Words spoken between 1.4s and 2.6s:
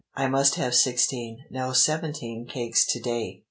no, seventeen